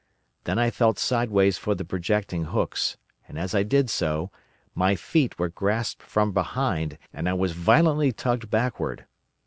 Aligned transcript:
Then 0.45 0.57
I 0.57 0.71
felt 0.71 0.97
sideways 0.97 1.59
for 1.59 1.75
the 1.75 1.85
projecting 1.85 2.45
hooks, 2.45 2.97
and, 3.27 3.37
as 3.37 3.53
I 3.53 3.61
did 3.61 3.87
so, 3.87 4.31
my 4.73 4.95
feet 4.95 5.37
were 5.37 5.49
grasped 5.49 6.01
from 6.01 6.31
behind, 6.31 6.97
and 7.13 7.29
I 7.29 7.33
was 7.33 7.51
violently 7.51 8.11
tugged 8.11 8.49
backward. 8.49 9.05